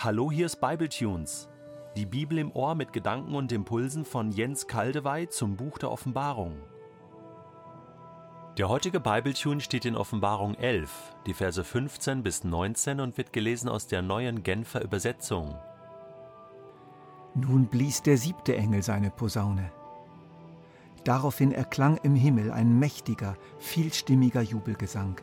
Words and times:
Hallo, 0.00 0.30
hier 0.30 0.46
ist 0.46 0.60
Bibletunes. 0.60 1.48
Die 1.96 2.06
Bibel 2.06 2.38
im 2.38 2.52
Ohr 2.52 2.76
mit 2.76 2.92
Gedanken 2.92 3.34
und 3.34 3.50
Impulsen 3.50 4.04
von 4.04 4.30
Jens 4.30 4.68
Kaldewey 4.68 5.28
zum 5.28 5.56
Buch 5.56 5.76
der 5.76 5.90
Offenbarung. 5.90 6.54
Der 8.58 8.68
heutige 8.68 9.00
Bibletune 9.00 9.60
steht 9.60 9.84
in 9.84 9.96
Offenbarung 9.96 10.54
11, 10.54 10.88
die 11.26 11.34
Verse 11.34 11.64
15 11.64 12.22
bis 12.22 12.44
19 12.44 13.00
und 13.00 13.18
wird 13.18 13.32
gelesen 13.32 13.68
aus 13.68 13.88
der 13.88 14.02
neuen 14.02 14.44
Genfer 14.44 14.84
Übersetzung. 14.84 15.58
Nun 17.34 17.66
blies 17.66 18.00
der 18.00 18.18
siebte 18.18 18.54
Engel 18.54 18.84
seine 18.84 19.10
Posaune. 19.10 19.72
Daraufhin 21.02 21.50
erklang 21.50 21.96
im 22.04 22.14
Himmel 22.14 22.52
ein 22.52 22.78
mächtiger, 22.78 23.36
vielstimmiger 23.58 24.42
Jubelgesang. 24.42 25.20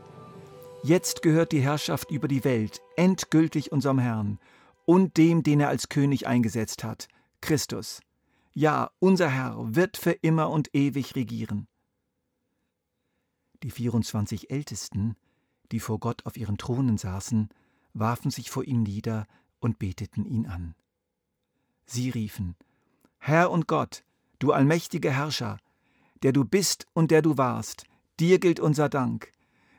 Jetzt 0.84 1.22
gehört 1.22 1.54
die 1.54 1.62
Herrschaft 1.62 2.12
über 2.12 2.28
die 2.28 2.44
Welt 2.44 2.82
endgültig 2.98 3.72
unserem 3.72 4.00
Herrn 4.00 4.38
und 4.86 5.18
dem, 5.18 5.44
den 5.44 5.60
er 5.60 5.70
als 5.70 5.90
König 5.90 6.28
eingesetzt 6.28 6.84
hat, 6.84 7.08
Christus. 7.42 8.02
Ja, 8.54 8.92
unser 9.00 9.30
Herr 9.30 9.76
wird 9.76 9.98
für 9.98 10.12
immer 10.12 10.50
und 10.50 10.74
ewig 10.74 11.16
regieren. 11.16 11.68
Die 13.64 13.72
24 13.72 14.52
Ältesten, 14.52 15.16
die 15.72 15.80
vor 15.80 16.00
Gott 16.00 16.26
auf 16.26 16.38
ihren 16.38 16.58
Thronen 16.58 16.98
saßen, 16.98 17.50
warfen 17.94 18.32
sich 18.32 18.50
vor 18.50 18.64
ihm 18.64 18.84
nieder 18.84 19.26
und 19.60 19.80
beteten 19.80 20.26
ihn 20.26 20.46
an. 20.46 20.76
Sie 21.86 22.10
riefen, 22.10 22.56
Herr 23.18 23.52
und 23.52 23.68
Gott, 23.68 24.04
du 24.40 24.52
allmächtiger 24.52 25.12
Herrscher, 25.12 25.58
der 26.24 26.32
du 26.32 26.46
bist 26.46 26.88
und 26.94 27.12
der 27.12 27.22
du 27.22 27.38
warst, 27.38 27.86
dir 28.20 28.40
gilt 28.40 28.60
unser 28.60 28.90
Dank, 28.90 29.32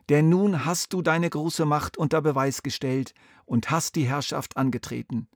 denn 0.09 0.29
nun 0.29 0.65
hast 0.65 0.93
du 0.93 1.03
deine 1.03 1.29
große 1.29 1.65
Macht 1.65 1.97
unter 1.97 2.23
Beweis 2.23 2.63
gestellt 2.63 3.15
und 3.45 3.71
hast 3.71 3.97
die 3.97 4.07
Herrschaft 4.07 4.57
angetreten. 4.57 5.29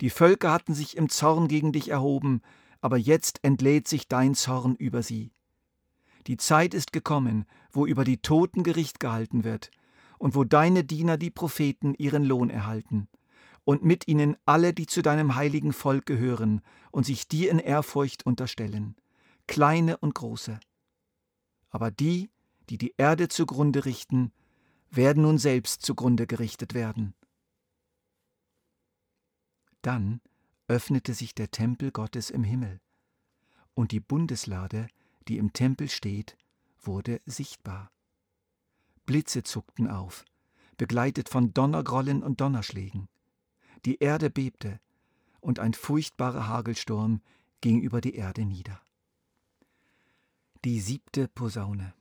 Die 0.00 0.10
Völker 0.10 0.52
hatten 0.52 0.74
sich 0.74 0.96
im 0.96 1.08
Zorn 1.08 1.48
gegen 1.48 1.72
dich 1.72 1.88
erhoben, 1.88 2.42
aber 2.80 2.96
jetzt 2.96 3.38
entlädt 3.42 3.88
sich 3.88 4.08
dein 4.08 4.34
Zorn 4.34 4.74
über 4.74 5.02
sie. 5.02 5.32
Die 6.26 6.36
Zeit 6.36 6.74
ist 6.74 6.92
gekommen, 6.92 7.46
wo 7.70 7.86
über 7.86 8.04
die 8.04 8.18
Toten 8.18 8.62
Gericht 8.62 9.00
gehalten 9.00 9.44
wird 9.44 9.70
und 10.18 10.34
wo 10.34 10.44
deine 10.44 10.84
Diener, 10.84 11.16
die 11.16 11.30
Propheten, 11.30 11.94
ihren 11.94 12.24
Lohn 12.24 12.50
erhalten, 12.50 13.08
und 13.64 13.84
mit 13.84 14.08
ihnen 14.08 14.36
alle, 14.44 14.72
die 14.72 14.86
zu 14.86 15.02
deinem 15.02 15.34
heiligen 15.34 15.72
Volk 15.72 16.06
gehören 16.06 16.60
und 16.90 17.06
sich 17.06 17.28
dir 17.28 17.50
in 17.50 17.58
Ehrfurcht 17.58 18.26
unterstellen, 18.26 18.96
kleine 19.46 19.96
und 19.98 20.14
große. 20.14 20.58
Aber 21.70 21.90
die, 21.90 22.30
die 22.72 22.78
die 22.78 22.94
Erde 22.96 23.28
zugrunde 23.28 23.84
richten, 23.84 24.32
werden 24.90 25.24
nun 25.24 25.36
selbst 25.36 25.82
zugrunde 25.82 26.26
gerichtet 26.26 26.72
werden. 26.72 27.14
Dann 29.82 30.22
öffnete 30.68 31.12
sich 31.12 31.34
der 31.34 31.50
Tempel 31.50 31.90
Gottes 31.90 32.30
im 32.30 32.44
Himmel, 32.44 32.80
und 33.74 33.92
die 33.92 34.00
Bundeslade, 34.00 34.88
die 35.28 35.36
im 35.36 35.52
Tempel 35.52 35.90
steht, 35.90 36.38
wurde 36.80 37.20
sichtbar. 37.26 37.92
Blitze 39.04 39.42
zuckten 39.42 39.86
auf, 39.86 40.24
begleitet 40.78 41.28
von 41.28 41.52
Donnergrollen 41.52 42.22
und 42.22 42.40
Donnerschlägen. 42.40 43.10
Die 43.84 43.98
Erde 43.98 44.30
bebte, 44.30 44.80
und 45.40 45.58
ein 45.58 45.74
furchtbarer 45.74 46.48
Hagelsturm 46.48 47.20
ging 47.60 47.82
über 47.82 48.00
die 48.00 48.14
Erde 48.14 48.46
nieder. 48.46 48.80
Die 50.64 50.80
siebte 50.80 51.28
Posaune. 51.28 51.92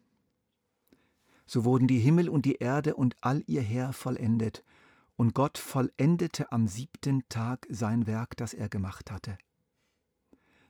So 1.53 1.65
wurden 1.65 1.89
die 1.89 1.99
Himmel 1.99 2.29
und 2.29 2.45
die 2.45 2.55
Erde 2.55 2.95
und 2.95 3.17
all 3.19 3.43
ihr 3.45 3.61
Heer 3.61 3.91
vollendet, 3.91 4.63
und 5.17 5.33
Gott 5.33 5.57
vollendete 5.57 6.49
am 6.53 6.65
siebten 6.65 7.27
Tag 7.27 7.67
sein 7.69 8.07
Werk, 8.07 8.37
das 8.37 8.53
er 8.53 8.69
gemacht 8.69 9.11
hatte. 9.11 9.37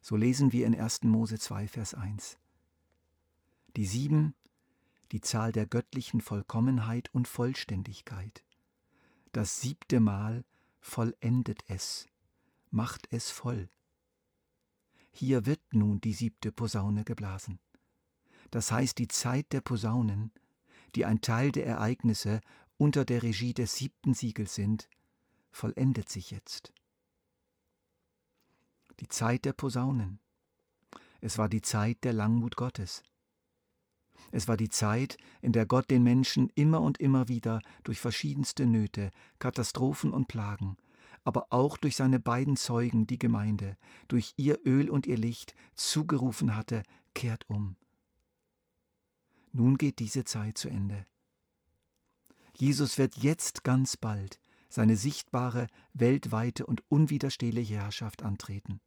So 0.02 0.16
lesen 0.16 0.54
wir 0.54 0.66
in 0.66 0.74
1. 0.74 1.04
Mose 1.04 1.38
2, 1.38 1.68
Vers 1.68 1.94
1. 1.94 2.40
Die 3.76 3.86
sieben, 3.86 4.34
die 5.12 5.22
Zahl 5.22 5.52
der 5.52 5.68
göttlichen 5.68 6.20
Vollkommenheit 6.20 7.14
und 7.14 7.28
Vollständigkeit. 7.28 8.44
Das 9.34 9.62
siebte 9.62 10.00
Mal 10.00 10.44
vollendet 10.80 11.64
es, 11.68 12.08
macht 12.72 13.08
es 13.12 13.30
voll. 13.30 13.70
Hier 15.12 15.46
wird 15.46 15.62
nun 15.74 16.02
die 16.02 16.14
siebte 16.14 16.52
Posaune 16.52 17.04
geblasen. 17.04 17.60
Das 18.50 18.72
heißt, 18.72 18.98
die 18.98 19.10
Zeit 19.10 19.54
der 19.54 19.62
Posaunen 19.62 20.32
die 20.96 21.06
ein 21.06 21.22
Teil 21.22 21.52
der 21.52 21.66
Ereignisse 21.66 22.42
unter 22.78 23.06
der 23.06 23.24
Regie 23.24 23.54
des 23.54 23.76
siebten 23.76 24.14
Siegels 24.14 24.56
sind, 24.56 24.90
vollendet 25.52 26.10
sich 26.10 26.32
jetzt. 26.32 26.74
Die 29.00 29.08
Zeit 29.08 29.46
der 29.46 29.54
Posaunen. 29.54 30.20
Es 31.20 31.38
war 31.38 31.50
die 31.50 31.62
Zeit 31.62 32.04
der 32.04 32.14
Langmut 32.14 32.56
Gottes. 32.56 33.04
Es 34.32 34.48
war 34.48 34.58
die 34.58 34.70
Zeit, 34.70 35.18
in 35.42 35.52
der 35.52 35.66
Gott 35.66 35.90
den 35.90 36.04
Menschen 36.04 36.50
immer 36.56 36.82
und 36.82 37.00
immer 37.00 37.28
wieder 37.28 37.62
durch 37.84 38.00
verschiedenste 38.00 38.66
Nöte, 38.66 39.12
Katastrophen 39.40 40.14
und 40.14 40.28
Plagen, 40.28 40.78
aber 41.24 41.48
auch 41.50 41.78
durch 41.78 41.96
seine 41.96 42.20
beiden 42.20 42.56
Zeugen, 42.56 43.08
die 43.08 43.20
Gemeinde, 43.20 43.78
durch 44.08 44.34
ihr 44.38 44.60
Öl 44.66 44.90
und 44.90 45.06
ihr 45.06 45.18
Licht 45.18 45.54
zugerufen 45.76 46.56
hatte, 46.56 46.84
kehrt 47.14 47.50
um, 47.50 47.76
nun 49.54 49.78
geht 49.78 50.00
diese 50.00 50.24
Zeit 50.24 50.58
zu 50.58 50.70
Ende. 50.70 51.06
Jesus 52.56 52.98
wird 52.98 53.18
jetzt 53.18 53.64
ganz 53.64 53.98
bald 53.98 54.40
seine 54.70 54.96
sichtbare, 54.96 55.68
weltweite 55.94 56.66
und 56.66 56.84
unwiderstehliche 56.90 57.76
Herrschaft 57.76 58.24
antreten. 58.24 58.80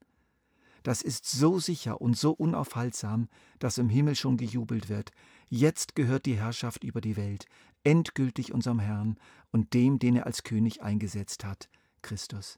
Das 0.83 1.03
ist 1.03 1.27
so 1.27 1.59
sicher 1.59 2.01
und 2.01 2.17
so 2.17 2.33
unaufhaltsam, 2.33 3.29
dass 3.59 3.79
im 3.79 3.89
Himmel 3.89 4.17
schon 4.17 4.37
gejubelt 4.37 4.89
wird. 4.89 5.13
Jetzt 5.49 5.95
gehört 5.95 6.27
die 6.27 6.37
Herrschaft 6.37 6.85
über 6.85 7.01
die 7.01 7.17
Welt 7.17 7.47
endgültig 7.85 8.53
unserem 8.53 8.79
Herrn 8.81 9.19
und 9.51 9.75
dem, 9.75 9.99
den 9.99 10.17
er 10.17 10.27
als 10.27 10.43
König 10.43 10.83
eingesetzt 10.83 11.45
hat, 11.45 11.69
Christus. 12.03 12.57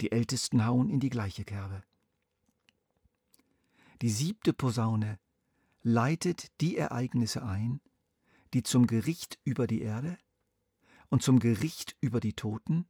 Die 0.00 0.12
Ältesten 0.12 0.66
hauen 0.66 0.90
in 0.90 1.00
die 1.00 1.10
gleiche 1.10 1.44
Kerbe. 1.44 1.82
Die 4.02 4.10
siebte 4.10 4.52
Posaune 4.52 5.18
leitet 5.88 6.50
die 6.60 6.76
Ereignisse 6.76 7.44
ein, 7.44 7.80
die 8.54 8.64
zum 8.64 8.88
Gericht 8.88 9.38
über 9.44 9.68
die 9.68 9.82
Erde 9.82 10.18
und 11.10 11.22
zum 11.22 11.38
Gericht 11.38 11.96
über 12.00 12.18
die 12.18 12.32
Toten 12.32 12.88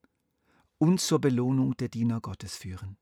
und 0.79 0.99
zur 0.99 1.21
Belohnung 1.21 1.77
der 1.77 1.91
Diener 1.91 2.23
Gottes 2.23 2.57
führen. 2.57 2.97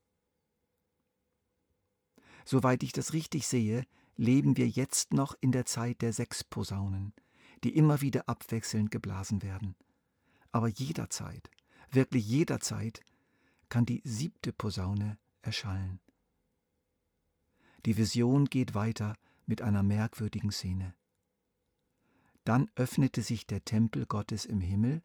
Soweit 2.43 2.83
ich 2.83 2.91
das 2.91 3.13
richtig 3.13 3.47
sehe, 3.47 3.85
leben 4.17 4.57
wir 4.57 4.67
jetzt 4.67 5.13
noch 5.13 5.33
in 5.39 5.53
der 5.53 5.65
Zeit 5.65 6.01
der 6.01 6.11
sechs 6.11 6.43
Posaunen, 6.43 7.13
die 7.63 7.73
immer 7.73 8.01
wieder 8.01 8.27
abwechselnd 8.27 8.91
geblasen 8.91 9.43
werden. 9.43 9.77
Aber 10.51 10.67
jederzeit, 10.67 11.49
wirklich 11.89 12.27
jederzeit, 12.27 12.99
kann 13.69 13.85
die 13.85 14.01
siebte 14.03 14.51
Posaune 14.51 15.17
erschallen. 15.41 16.01
Die 17.85 17.95
Vision 17.95 18.43
geht 18.47 18.75
weiter 18.75 19.15
mit 19.45 19.61
einer 19.61 19.83
merkwürdigen 19.83 20.51
Szene. 20.51 20.93
Dann 22.43 22.69
öffnete 22.75 23.21
sich 23.21 23.47
der 23.47 23.65
Tempel 23.65 24.05
Gottes 24.05 24.45
im 24.45 24.61
Himmel 24.61 25.01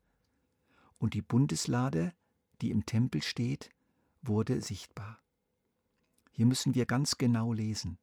und 0.98 1.14
die 1.14 1.22
Bundeslade, 1.22 2.12
die 2.60 2.70
im 2.70 2.84
Tempel 2.84 3.22
steht, 3.22 3.70
wurde 4.22 4.60
sichtbar. 4.60 5.18
Hier 6.32 6.46
müssen 6.46 6.74
wir 6.74 6.86
ganz 6.86 7.16
genau 7.16 7.52
lesen. 7.52 7.98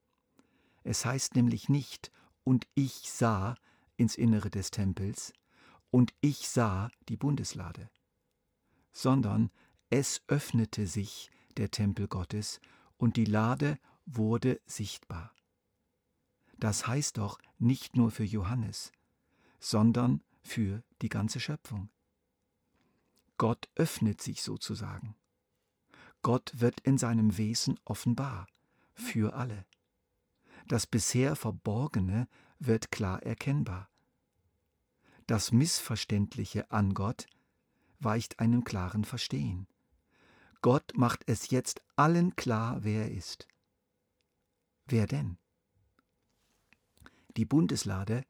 Es 0.84 1.06
heißt 1.06 1.36
nämlich 1.36 1.70
nicht, 1.70 2.12
und 2.44 2.68
ich 2.74 3.12
sah 3.12 3.56
ins 3.98 4.16
Innere 4.16 4.50
des 4.50 4.72
Tempels, 4.72 5.34
und 5.92 6.14
ich 6.22 6.48
sah 6.48 6.90
die 7.10 7.18
Bundeslade, 7.18 7.90
sondern 8.92 9.52
es 9.90 10.22
öffnete 10.28 10.88
sich 10.88 11.30
der 11.58 11.72
Tempel 11.72 12.08
Gottes, 12.08 12.60
und 12.98 13.16
die 13.16 13.26
Lade 13.26 13.78
wurde 14.06 14.60
sichtbar. 14.66 15.34
Das 16.60 16.88
heißt 16.88 17.18
doch 17.18 17.40
nicht 17.60 17.96
nur 17.96 18.12
für 18.12 18.24
Johannes, 18.24 18.92
sondern 19.60 20.24
für 20.42 20.84
die 21.02 21.10
ganze 21.10 21.40
Schöpfung. 21.40 21.90
Gott 23.38 23.70
öffnet 23.76 24.22
sich 24.22 24.42
sozusagen. 24.42 25.16
Gott 26.24 26.52
wird 26.56 26.80
in 26.82 26.98
seinem 26.98 27.38
Wesen 27.38 27.80
offenbar 27.86 28.48
für 28.94 29.36
alle. 29.36 29.66
Das 30.68 30.88
bisher 30.88 31.36
Verborgene 31.36 32.28
wird 32.60 32.92
klar 32.92 33.22
erkennbar. 33.24 33.90
Das 35.28 35.52
Missverständliche 35.52 36.72
an 36.72 36.94
Gott 36.94 37.28
weicht 38.00 38.40
einem 38.40 38.64
klaren 38.64 39.04
Verstehen. 39.04 39.68
Gott 40.62 40.94
macht 40.96 41.24
es 41.28 41.50
jetzt 41.50 41.82
allen 41.96 42.36
klar, 42.36 42.84
wer 42.84 43.04
er 43.04 43.12
ist. 43.12 43.48
Wer 44.86 45.06
denn? 45.06 45.38
Die 47.38 47.46
Bundeslade, 47.46 48.24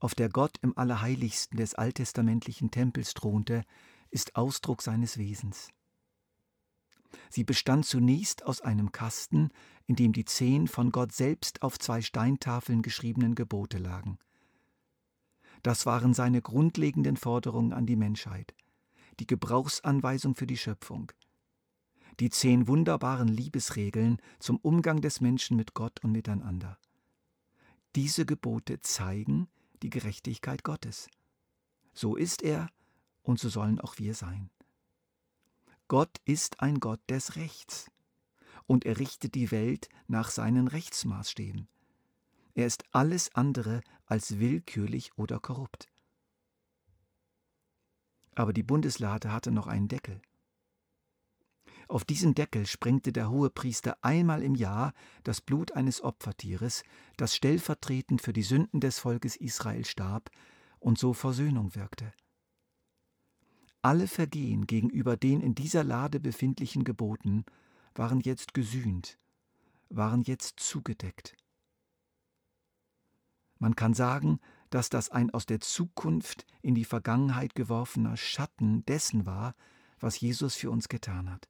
auf 0.00 0.14
der 0.14 0.28
Gott 0.28 0.58
im 0.62 0.76
Allerheiligsten 0.76 1.58
des 1.58 1.74
alttestamentlichen 1.74 2.70
Tempels 2.70 3.14
thronte, 3.14 3.64
ist 4.10 4.36
Ausdruck 4.36 4.82
seines 4.82 5.18
Wesens. 5.18 5.68
Sie 7.30 7.44
bestand 7.44 7.86
zunächst 7.86 8.44
aus 8.44 8.60
einem 8.60 8.92
Kasten, 8.92 9.50
in 9.86 9.96
dem 9.96 10.12
die 10.12 10.24
zehn 10.24 10.68
von 10.68 10.90
Gott 10.90 11.12
selbst 11.12 11.62
auf 11.62 11.78
zwei 11.78 12.00
Steintafeln 12.00 12.82
geschriebenen 12.82 13.34
Gebote 13.34 13.78
lagen. 13.78 14.18
Das 15.62 15.86
waren 15.86 16.14
seine 16.14 16.40
grundlegenden 16.40 17.16
Forderungen 17.16 17.72
an 17.72 17.86
die 17.86 17.96
Menschheit, 17.96 18.54
die 19.20 19.26
Gebrauchsanweisung 19.26 20.34
für 20.34 20.46
die 20.46 20.56
Schöpfung, 20.56 21.12
die 22.20 22.30
zehn 22.30 22.68
wunderbaren 22.68 23.28
Liebesregeln 23.28 24.18
zum 24.38 24.58
Umgang 24.58 25.00
des 25.00 25.20
Menschen 25.20 25.56
mit 25.56 25.74
Gott 25.74 26.04
und 26.04 26.12
miteinander. 26.12 26.78
Diese 27.98 28.24
Gebote 28.24 28.80
zeigen 28.80 29.48
die 29.82 29.90
Gerechtigkeit 29.90 30.62
Gottes. 30.62 31.10
So 31.92 32.14
ist 32.14 32.42
er 32.42 32.70
und 33.24 33.40
so 33.40 33.48
sollen 33.48 33.80
auch 33.80 33.98
wir 33.98 34.14
sein. 34.14 34.50
Gott 35.88 36.20
ist 36.24 36.60
ein 36.60 36.78
Gott 36.78 37.00
des 37.10 37.34
Rechts 37.34 37.90
und 38.68 38.86
er 38.86 39.00
richtet 39.00 39.34
die 39.34 39.50
Welt 39.50 39.88
nach 40.06 40.30
seinen 40.30 40.68
Rechtsmaßstäben. 40.68 41.66
Er 42.54 42.66
ist 42.66 42.84
alles 42.92 43.34
andere 43.34 43.80
als 44.06 44.38
willkürlich 44.38 45.18
oder 45.18 45.40
korrupt. 45.40 45.88
Aber 48.36 48.52
die 48.52 48.62
Bundeslade 48.62 49.32
hatte 49.32 49.50
noch 49.50 49.66
einen 49.66 49.88
Deckel. 49.88 50.22
Auf 51.88 52.04
diesen 52.04 52.34
Deckel 52.34 52.66
sprengte 52.66 53.12
der 53.12 53.30
Hohepriester 53.30 53.96
einmal 54.02 54.42
im 54.42 54.54
Jahr 54.54 54.92
das 55.24 55.40
Blut 55.40 55.72
eines 55.72 56.02
Opfertieres, 56.02 56.82
das 57.16 57.34
stellvertretend 57.34 58.20
für 58.20 58.34
die 58.34 58.42
Sünden 58.42 58.80
des 58.80 58.98
Volkes 58.98 59.36
Israel 59.36 59.86
starb 59.86 60.30
und 60.78 60.98
so 60.98 61.14
Versöhnung 61.14 61.74
wirkte. 61.74 62.12
Alle 63.80 64.06
Vergehen 64.06 64.66
gegenüber 64.66 65.16
den 65.16 65.40
in 65.40 65.54
dieser 65.54 65.82
Lade 65.82 66.20
befindlichen 66.20 66.84
Geboten 66.84 67.46
waren 67.94 68.20
jetzt 68.20 68.52
gesühnt, 68.52 69.18
waren 69.88 70.20
jetzt 70.22 70.60
zugedeckt. 70.60 71.36
Man 73.58 73.76
kann 73.76 73.94
sagen, 73.94 74.40
dass 74.68 74.90
das 74.90 75.08
ein 75.08 75.30
aus 75.30 75.46
der 75.46 75.60
Zukunft 75.60 76.44
in 76.60 76.74
die 76.74 76.84
Vergangenheit 76.84 77.54
geworfener 77.54 78.18
Schatten 78.18 78.84
dessen 78.84 79.24
war, 79.24 79.54
was 79.98 80.20
Jesus 80.20 80.54
für 80.54 80.70
uns 80.70 80.88
getan 80.88 81.30
hat. 81.30 81.48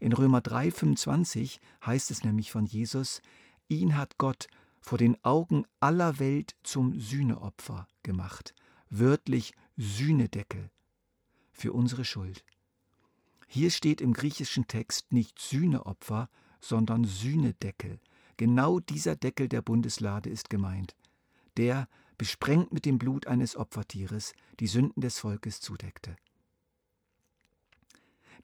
In 0.00 0.12
Römer 0.12 0.40
3,25 0.40 1.58
heißt 1.84 2.10
es 2.10 2.24
nämlich 2.24 2.50
von 2.50 2.66
Jesus, 2.66 3.22
ihn 3.68 3.96
hat 3.96 4.18
Gott 4.18 4.48
vor 4.80 4.98
den 4.98 5.22
Augen 5.24 5.64
aller 5.80 6.18
Welt 6.18 6.54
zum 6.62 6.98
Sühneopfer 7.00 7.88
gemacht, 8.02 8.54
wörtlich 8.88 9.52
Sühnedeckel, 9.76 10.70
für 11.52 11.72
unsere 11.72 12.04
Schuld. 12.04 12.44
Hier 13.48 13.70
steht 13.70 14.00
im 14.00 14.12
griechischen 14.12 14.66
Text 14.66 15.12
nicht 15.12 15.38
Sühneopfer, 15.38 16.28
sondern 16.60 17.04
Sühnedeckel. 17.04 18.00
Genau 18.36 18.80
dieser 18.80 19.16
Deckel 19.16 19.48
der 19.48 19.62
Bundeslade 19.62 20.30
ist 20.30 20.50
gemeint, 20.50 20.94
der, 21.56 21.88
besprengt 22.18 22.72
mit 22.72 22.84
dem 22.84 22.98
Blut 22.98 23.26
eines 23.26 23.56
Opfertieres, 23.56 24.34
die 24.60 24.66
Sünden 24.66 25.00
des 25.00 25.18
Volkes 25.18 25.60
zudeckte. 25.60 26.16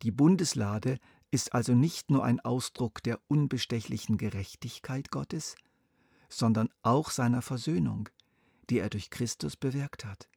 Die 0.03 0.11
Bundeslade 0.11 0.99
ist 1.33 1.55
also 1.55 1.75
nicht 1.75 2.11
nur 2.11 2.25
ein 2.25 2.39
Ausdruck 2.41 3.03
der 3.03 3.19
unbestechlichen 3.27 4.19
Gerechtigkeit 4.19 5.11
Gottes, 5.11 5.57
sondern 6.29 6.69
auch 6.83 7.11
seiner 7.11 7.43
Versöhnung, 7.43 8.09
die 8.71 8.79
er 8.79 8.91
durch 8.91 9.11
Christus 9.11 9.57
bewirkt 9.57 10.05
hat. 10.05 10.29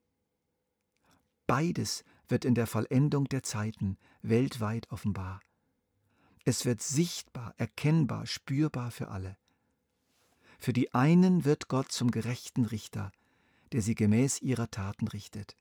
Beides 1.48 2.04
wird 2.28 2.46
in 2.46 2.56
der 2.56 2.66
Vollendung 2.66 3.26
der 3.26 3.44
Zeiten 3.44 3.98
weltweit 4.22 4.90
offenbar. 4.90 5.42
Es 6.46 6.66
wird 6.66 6.82
sichtbar, 6.82 7.54
erkennbar, 7.58 8.26
spürbar 8.26 8.90
für 8.90 9.10
alle. 9.10 9.38
Für 10.58 10.74
die 10.74 10.94
einen 10.94 11.44
wird 11.44 11.68
Gott 11.68 11.92
zum 11.92 12.10
gerechten 12.10 12.66
Richter, 12.66 13.12
der 13.74 13.82
sie 13.82 13.96
gemäß 13.96 14.42
ihrer 14.42 14.72
Taten 14.72 15.10
richtet. 15.10 15.58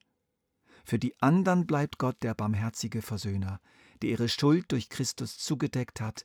Für 0.84 0.98
die 0.98 1.20
anderen 1.20 1.66
bleibt 1.66 1.98
Gott 1.98 2.22
der 2.22 2.34
barmherzige 2.34 3.00
Versöhner, 3.00 3.60
der 4.02 4.10
ihre 4.10 4.28
Schuld 4.28 4.70
durch 4.70 4.90
Christus 4.90 5.38
zugedeckt 5.38 6.00
hat 6.00 6.24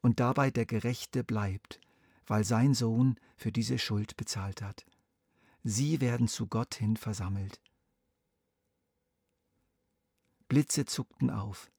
und 0.00 0.18
dabei 0.18 0.50
der 0.50 0.66
Gerechte 0.66 1.22
bleibt, 1.22 1.80
weil 2.26 2.44
sein 2.44 2.74
Sohn 2.74 3.16
für 3.36 3.52
diese 3.52 3.78
Schuld 3.78 4.16
bezahlt 4.16 4.60
hat. 4.60 4.84
Sie 5.62 6.00
werden 6.00 6.26
zu 6.26 6.48
Gott 6.48 6.74
hin 6.74 6.96
versammelt. 6.96 7.60
Blitze 10.48 10.84
zuckten 10.84 11.30
auf, 11.30 11.70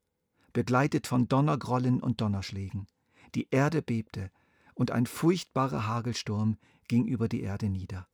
begleitet 0.54 1.06
von 1.06 1.28
Donnergrollen 1.28 2.02
und 2.02 2.22
Donnerschlägen. 2.22 2.88
Die 3.36 3.50
Erde 3.52 3.82
bebte, 3.82 4.32
und 4.76 4.90
ein 4.90 5.06
furchtbarer 5.06 5.86
Hagelsturm 5.86 6.58
ging 6.88 7.06
über 7.06 7.28
die 7.28 7.42
Erde 7.42 7.70
nieder. 7.70 8.08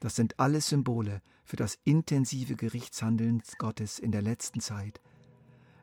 Das 0.00 0.16
sind 0.16 0.40
alles 0.40 0.68
Symbole 0.68 1.22
für 1.48 1.56
das 1.56 1.78
intensive 1.84 2.56
Gerichtshandeln 2.56 3.42
Gottes 3.56 3.98
in 3.98 4.12
der 4.12 4.20
letzten 4.20 4.60
Zeit. 4.60 5.00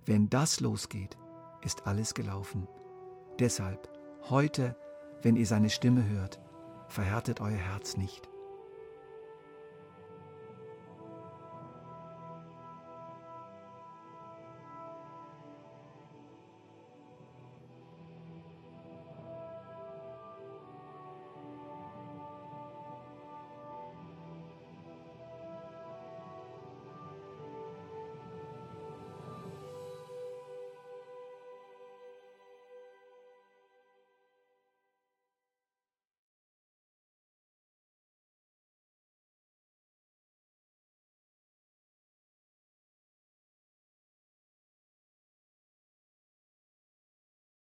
Wenn 0.06 0.30
das 0.30 0.60
losgeht, 0.60 1.18
ist 1.64 1.88
alles 1.88 2.14
gelaufen. 2.14 2.68
Deshalb, 3.40 3.90
heute, 4.30 4.78
wenn 5.24 5.36
ihr 5.36 5.48
seine 5.48 5.72
Stimme 5.72 6.08
hört, 6.08 6.40
verhärtet 6.88 7.42
euer 7.42 7.58
Herz 7.58 7.98
nicht. 7.98 8.30